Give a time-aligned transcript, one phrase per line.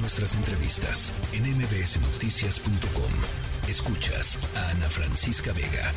[0.00, 3.12] Nuestras entrevistas en mbsnoticias.com.
[3.68, 5.92] Escuchas a Ana Francisca Vega.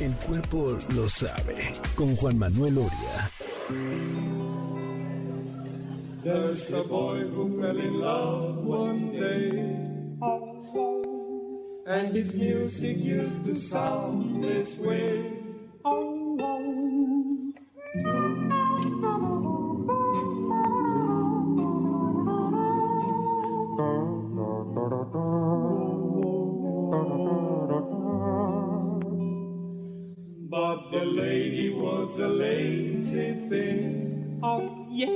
[0.00, 3.30] El cuerpo lo sabe con Juan Manuel Oria.
[6.24, 9.50] There's a boy who fell in love one day.
[11.86, 15.42] And his music used to sound this way.
[32.12, 34.38] Was a lazy thing.
[34.42, 35.10] Oh, yes.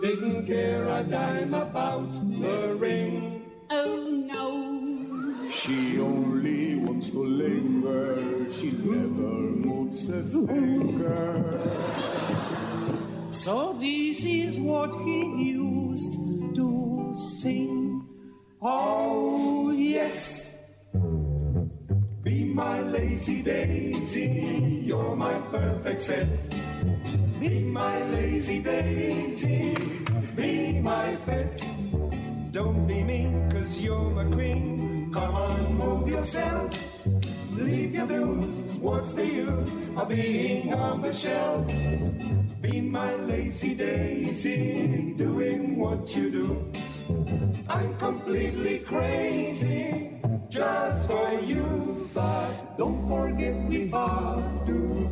[0.00, 3.44] Didn't care a dime about the ring.
[3.68, 5.50] Oh no.
[5.50, 8.50] She only wants to linger.
[8.50, 9.36] She never
[9.66, 11.60] moves a finger.
[13.28, 15.20] So this is what he
[15.52, 16.14] used
[16.56, 18.08] to sing.
[18.62, 20.39] Oh, yes.
[23.00, 26.28] Lazy daisy, you're my perfect set.
[27.40, 29.74] Be my lazy daisy,
[30.36, 31.64] be my pet.
[32.50, 35.10] Don't be mean, cause you're my queen.
[35.14, 36.78] Come on, move yourself.
[37.52, 41.66] Leave your blues, what's the use of being on the shelf?
[42.60, 46.70] Be my lazy daisy, doing what you do.
[47.68, 55.08] I'm completely crazy just for you, but don't forget we have to.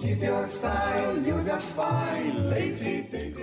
[0.00, 1.76] Keep your style, you're just.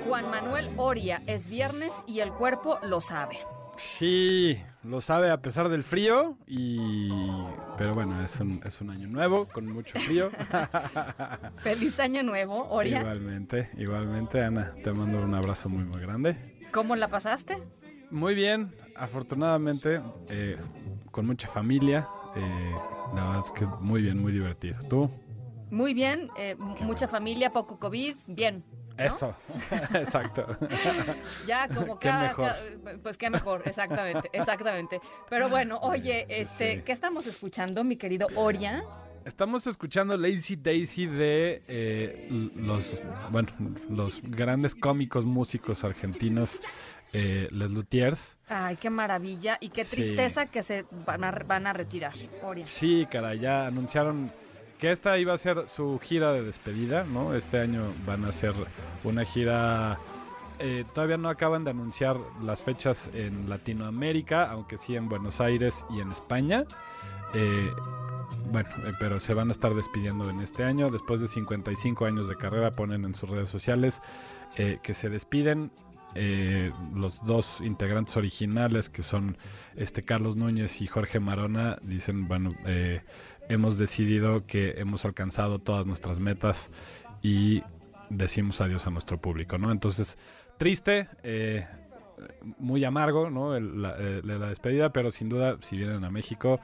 [0.06, 3.38] Juan Manuel Oria, es viernes y el cuerpo lo sabe.
[3.78, 7.10] Sí, lo sabe a pesar del frío y
[7.78, 10.30] pero bueno, es un, es un año nuevo con mucho frío.
[11.58, 13.00] Feliz año nuevo, Oria.
[13.00, 16.36] igualmente, igualmente Ana, te mando un abrazo muy muy grande.
[16.72, 17.58] ¿Cómo la pasaste?
[18.12, 20.58] Muy bien, afortunadamente eh,
[21.12, 22.72] con mucha familia, eh,
[23.16, 24.78] la verdad es que muy bien, muy divertido.
[24.88, 25.10] ¿Tú?
[25.72, 28.64] Muy bien, eh, mucha familia, poco COVID, bien.
[28.98, 29.04] ¿No?
[29.04, 29.36] Eso,
[29.94, 30.46] exacto.
[31.48, 32.46] Ya como Qué cada, mejor.
[32.48, 35.02] cada- pues qué mejor, exactamente, exactamente.
[35.30, 36.82] Pero bueno, oye, este, sí.
[36.84, 38.84] ¿qué estamos escuchando, mi querido Oria?
[39.26, 43.02] Estamos escuchando Lazy Daisy de eh, los,
[43.32, 43.48] bueno,
[43.90, 46.60] los grandes cómicos músicos argentinos,
[47.14, 48.36] eh, Les Luthiers.
[48.50, 49.96] Ay, qué maravilla y qué Sí.
[49.96, 52.68] tristeza que se van a, van a retirar, Oria.
[52.68, 54.30] Sí, caray, ya anunciaron
[54.80, 57.34] que esta iba a ser su gira de despedida, ¿no?
[57.34, 58.54] Este año van a hacer
[59.04, 60.00] una gira...
[60.60, 65.86] eh, todavía no acaban de anunciar las fechas en Latinoamérica, aunque sí en Buenos Aires
[65.90, 66.66] y en España.
[67.34, 67.72] Eh,
[68.52, 70.90] bueno, eh, pero se van a estar despidiendo en este año.
[70.90, 74.02] Después de 55 años de carrera, ponen en sus redes sociales
[74.56, 75.72] que se despiden.
[76.16, 79.38] Eh, los dos integrantes originales, que son
[79.76, 83.02] este Carlos Núñez y Jorge Marona, dicen, bueno, eh,
[83.50, 86.70] hemos decidido que hemos alcanzado todas nuestras metas
[87.22, 87.64] y
[88.10, 89.72] decimos adiós a nuestro público, ¿no?
[89.72, 90.18] Entonces,
[90.58, 91.68] triste, eh,
[92.58, 93.56] muy amargo, ¿no?
[93.56, 93.62] Eh,
[94.24, 96.60] la despedida, pero sin duda, si vienen a México,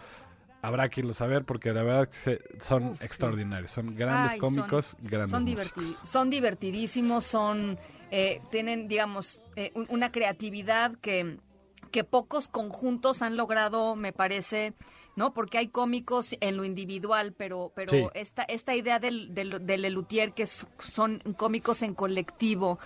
[0.61, 4.33] habrá que irlos a ver porque la verdad que se- son Uf, extraordinarios, son grandes
[4.33, 5.45] Ay, cómicos, son, grandes son,
[6.05, 7.77] son divertidísimos, son
[8.11, 11.37] eh, tienen, digamos, eh, un- una creatividad que,
[11.91, 14.73] que pocos conjuntos han logrado, me parece,
[15.15, 15.33] ¿no?
[15.33, 18.07] Porque hay cómicos en lo individual, pero, pero Sí.
[18.15, 22.79] esta, esta idea del, del, del Lelutier, que son cómicos en colectivo,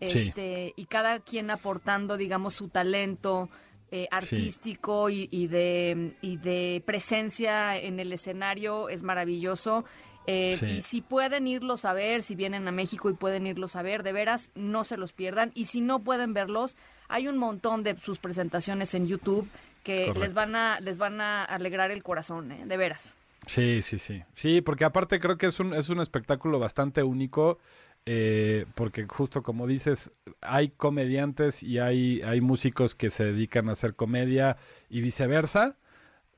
[0.00, 0.08] Sí.
[0.08, 3.50] este, y cada quien aportando, digamos, su talento
[3.90, 9.84] eh, artístico y, y de, y de presencia en el escenario, es maravilloso.
[10.26, 10.66] Eh, Sí.
[10.66, 14.02] Y si pueden irlos a ver, si vienen a México y pueden irlos a ver,
[14.02, 15.50] de veras, no se los pierdan.
[15.54, 16.76] Y si no pueden verlos,
[17.08, 19.48] hay un montón de sus presentaciones en YouTube
[19.82, 20.20] que Correcto.
[20.20, 22.62] les van a les van a alegrar el corazón, ¿eh?
[22.66, 23.16] de veras.
[23.46, 24.22] Sí, sí, sí.
[24.34, 27.58] Sí, porque aparte creo que es un, es un espectáculo bastante único,
[28.06, 33.72] eh, porque justo como dices, hay comediantes y hay, hay músicos que se dedican a
[33.72, 34.56] hacer comedia
[34.88, 35.76] y viceversa,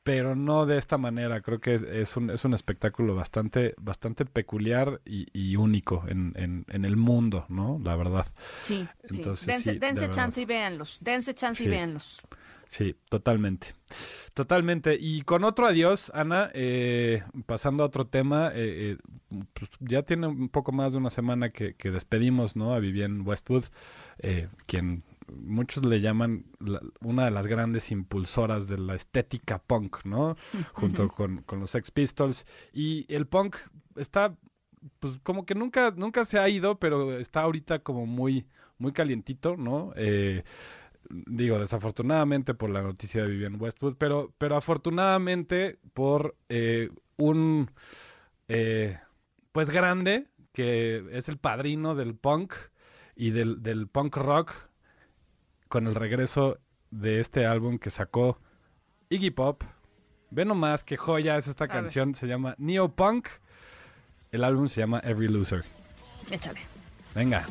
[0.02, 1.40] pero no de esta manera.
[1.42, 6.32] Creo que es, es un, es un espectáculo bastante, bastante peculiar y, y único en,
[6.36, 7.80] en, en el mundo, ¿no?
[7.84, 8.26] La verdad.
[8.62, 9.78] Sí, Entonces, sí.
[9.78, 10.10] Dense, sí, verdad.
[10.10, 10.98] chance y véanlos.
[11.00, 12.20] Dense chance y véanlos.
[12.72, 13.74] Sí, totalmente.
[14.32, 14.96] Totalmente.
[14.98, 18.96] Y con otro adiós, Ana, eh, pasando a otro tema, eh,
[19.30, 22.72] eh, pues ya tiene un poco más de una semana que, que despedimos ¿no?
[22.72, 23.64] a Vivienne Westwood,
[24.20, 30.06] eh, quien muchos le llaman la- una de las grandes impulsoras de la estética punk,
[30.06, 30.36] ¿no?
[30.72, 32.46] Junto con, con los Sex Pistols.
[32.72, 33.56] Y el punk
[33.96, 34.34] está
[34.98, 38.46] pues como que nunca, nunca se ha ido, pero está ahorita como muy,
[38.78, 39.92] muy calientito, ¿no?
[39.94, 40.42] Eh,
[41.08, 47.70] digo, desafortunadamente por la noticia de Vivian Westwood, pero, pero afortunadamente por eh, un,
[48.48, 48.98] eh,
[49.52, 52.54] pues grande, que es el padrino del punk
[53.16, 54.52] y del, del punk rock,
[55.68, 56.58] con el regreso
[56.90, 58.38] de este álbum que sacó
[59.08, 59.62] Iggy Pop.
[60.30, 61.76] Ve nomás qué joya es esta A ver.
[61.76, 63.28] canción, se llama Neopunk.
[64.30, 65.64] El álbum se llama Every Loser.
[66.30, 66.60] Échale.
[67.14, 67.44] Venga.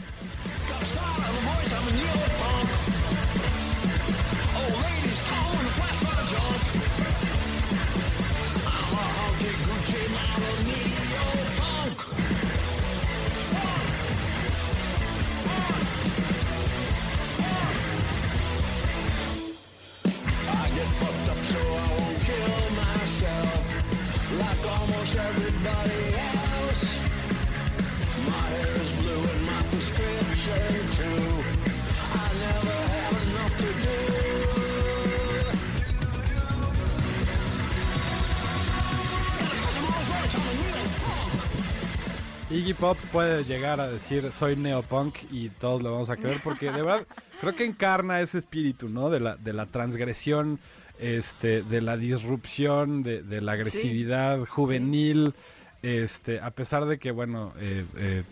[42.51, 46.65] Iggy Pop puede llegar a decir soy neopunk y todos lo vamos a creer porque
[46.65, 47.07] de verdad
[47.41, 49.09] creo que encarna ese espíritu, ¿no?
[49.09, 50.59] De la, de la transgresión,
[50.99, 55.33] este, de la disrupción, de, de la agresividad juvenil,
[55.81, 58.23] este, a pesar de que bueno, eh, eh,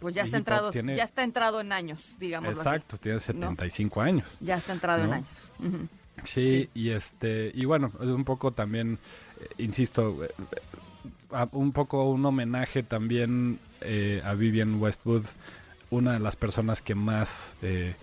[0.00, 2.50] Pues ya está Iggy entrado, tiene- ya está entrado en años, digamos.
[2.56, 4.26] exacto, tiene 75 años.
[4.40, 5.16] Ya está entrado en ¿No?
[5.16, 5.28] años.
[6.24, 6.70] Sí, Sí.
[6.74, 8.98] y este y bueno, es un poco también,
[9.40, 10.28] eh, insisto, eh,
[11.52, 15.24] un poco un homenaje también eh, a Vivian Westwood,
[15.90, 17.94] una de las personas que más eh,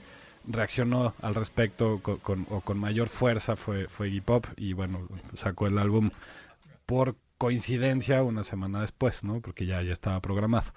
[0.47, 5.07] reaccionó al respecto con, con- o con mayor fuerza fue, fue Iggy Pop y bueno,
[5.35, 6.11] sacó el álbum
[6.85, 9.41] por coincidencia una semana después, ¿no?
[9.41, 10.71] Porque ya, ya estaba programado.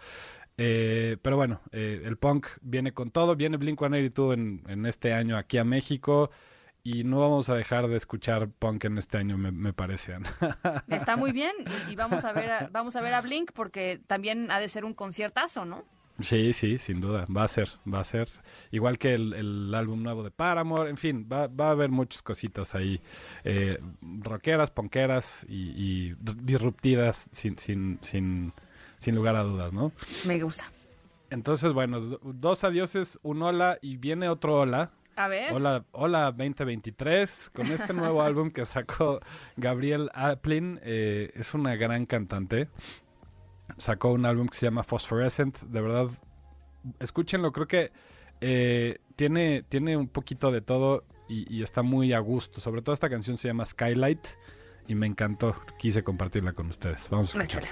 [0.59, 5.37] Eh, pero bueno, eh, el punk viene con todo, viene Blink-182 en, en este año
[5.37, 6.31] aquí a México
[6.85, 10.17] y no vamos a dejar de escuchar punk en este año, me, me parece.
[10.89, 11.53] Está muy bien
[11.87, 14.69] y, y vamos a ver a, vamos a ver a Blink porque también ha de
[14.69, 15.85] ser un conciertazo, ¿no?
[16.21, 18.29] Sí, sí, sin duda, va a ser, va a ser.
[18.71, 22.21] Igual que el, el álbum nuevo de Paramore, en fin, va, va a haber muchas
[22.23, 23.01] cositas ahí,
[23.45, 23.79] eh,
[24.21, 28.53] rockeras, ponqueras y, y disruptidas sin, sin, sin,
[28.99, 29.91] sin lugar a dudas, ¿no?
[30.27, 30.71] Me gusta.
[31.31, 34.91] Entonces, bueno, do- dos adioses, un hola y viene otro hola.
[35.17, 35.53] A ver.
[35.53, 39.21] Hola, hola 2023, con este nuevo álbum que sacó
[39.57, 42.69] Gabriel Aplin, eh, es una gran cantante.
[43.77, 46.09] Sacó un álbum que se llama Phosphorescent, de verdad,
[46.99, 47.91] escúchenlo, creo que
[48.41, 52.61] eh, tiene, tiene un poquito de todo y, y está muy a gusto.
[52.61, 54.27] Sobre todo esta canción se llama Skylight
[54.89, 57.09] y me encantó, quise compartirla con ustedes.
[57.11, 57.71] Vamos a escucharla.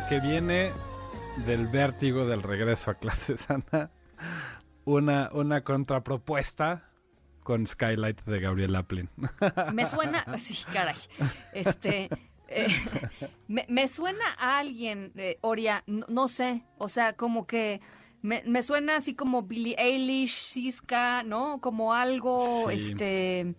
[0.00, 0.70] Lo que viene
[1.46, 3.90] del vértigo del regreso a clases, Ana,
[4.84, 6.88] una, una contrapropuesta
[7.42, 9.08] con Skylight de Gabriel Aplin.
[9.72, 10.96] Me suena, sí, caray.
[11.52, 12.08] Este,
[12.48, 12.68] eh,
[13.48, 17.80] me, me suena a alguien, eh, Oria, no, no sé, o sea, como que
[18.22, 21.60] me, me suena así como Billie Eilish, Siska, ¿no?
[21.60, 22.90] Como algo, Sí.
[22.92, 23.54] este,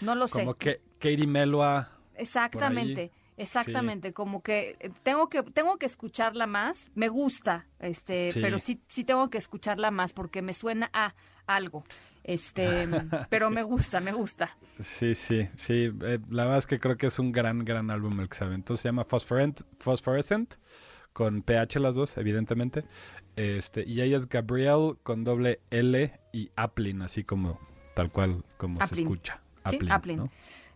[0.00, 0.40] no lo sé.
[0.40, 1.90] Como que Katie Melua.
[2.16, 8.40] Exactamente, exactamente, como que eh, tengo que tengo que escucharla más, me gusta, este, Sí.
[8.40, 11.14] pero sí sí tengo que escucharla más porque me suena a
[11.46, 11.84] algo.
[12.22, 12.86] Este,
[13.30, 14.56] pero me gusta, me gusta.
[14.80, 15.92] Sí, sí, sí.
[16.02, 18.44] eh, la verdad es que creo que es un gran, gran álbum el que se
[18.44, 18.76] aventó.
[18.78, 20.54] Se llama Phosphorescent, Phosphorescent
[21.12, 22.84] con PH las dos, evidentemente.
[23.36, 27.60] Este, y ella es Gabrielle con doble L y Aplin, así como
[27.94, 29.40] tal cual como se escucha.
[29.68, 30.18] Sí, Aplin.
[30.18, 30.30] ¿no?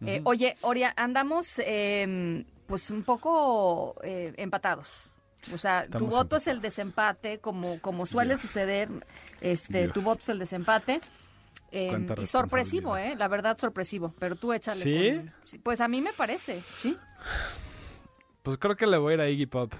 [0.06, 4.88] Eh, oye, Oria, andamos eh, pues un poco eh, empatados.
[5.52, 8.88] O sea, Estamos tu voto es el desempate, como, como suele suceder,
[9.40, 9.92] este, Dios.
[9.92, 11.00] tu voto es el desempate.
[11.70, 12.96] Eh, y sorpresivo.
[12.96, 13.14] ¿eh?
[13.16, 14.14] La verdad, sorpresivo.
[14.18, 14.82] Pero tú échale.
[14.82, 15.16] ¿Sí?
[15.50, 16.96] con- Pues a mí me parece, ¿sí?
[18.42, 19.72] Pues creo que le voy a ir a Iggy Pop,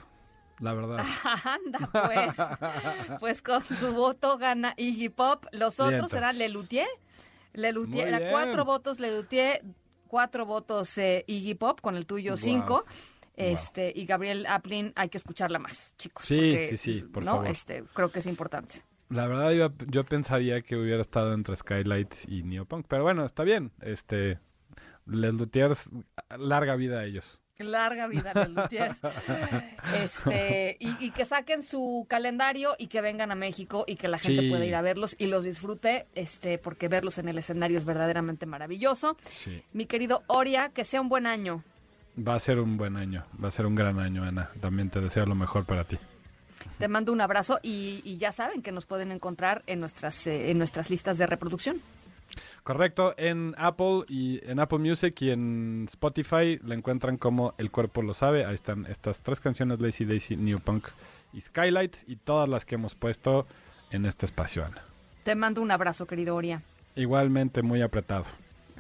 [0.61, 0.99] la verdad.
[1.45, 3.19] Anda, pues.
[3.21, 5.47] pues con tu voto gana Iggy Pop.
[5.53, 6.11] Los otros Vientos.
[6.11, 6.89] serán Lelutier.
[7.55, 9.63] Lelutier, era cuatro votos Lelutier,
[10.09, 12.85] cuatro votos eh, Iggy Pop, con el tuyo cinco.
[12.87, 12.95] Wow.
[13.37, 16.25] Este, y Gabriel Aplin, hay que escucharla más, chicos.
[16.25, 17.33] Sí, porque, sí, sí, por ¿no?
[17.35, 17.47] favor.
[17.47, 18.83] Este, creo que es importante.
[19.11, 23.45] La verdad iba- yo pensaría que hubiera estado entre Skylight y Neopunk, pero bueno, está
[23.45, 23.71] bien.
[23.81, 24.41] Este,
[25.07, 25.89] Les Luthiers,
[26.37, 27.41] larga vida a ellos.
[27.63, 28.99] Larga vida los Lutiers.
[29.97, 34.19] Este, y, y que saquen su calendario y que vengan a México y que la
[34.19, 34.51] gente Sí.
[34.51, 38.47] pueda ir a verlos y los disfrute, este, porque verlos en el escenario es verdaderamente
[38.47, 39.17] maravilloso.
[39.29, 39.63] Sí.
[39.73, 41.65] Mi querido Oria, que sea un buen año.
[42.17, 44.51] Va a ser un buen año, va a ser un gran año, Ana.
[44.61, 45.99] También te deseo lo mejor para ti.
[46.79, 50.51] Te mando un abrazo y, y ya saben que nos pueden encontrar en nuestras, eh,
[50.51, 51.81] en nuestras listas de reproducción.
[52.69, 58.03] Correcto, en Apple y en Apple Music y en Spotify la encuentran como El cuerpo
[58.03, 58.45] lo sabe.
[58.45, 60.89] Ahí están estas tres canciones, Lazy Daisy, New Punk
[61.33, 63.47] y Skylight y todas las que hemos puesto
[63.91, 64.83] en este espacio, Ana.
[65.25, 66.61] Te mando un abrazo, querido Oria.
[66.95, 68.27] Igualmente muy apretado.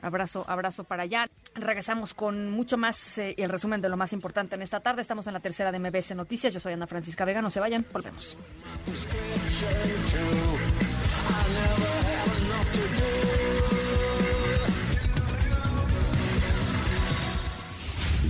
[0.02, 1.26] Abrazo, abrazo para allá.
[1.54, 5.00] Regresamos con mucho más eh, y el resumen de lo más importante en esta tarde.
[5.00, 6.52] Estamos en la tercera de MBS Noticias.
[6.52, 7.40] Yo soy Ana Francisca Vega.
[7.40, 8.36] No se vayan, volvemos.